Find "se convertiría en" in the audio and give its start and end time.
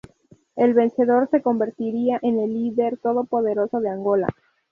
1.29-2.39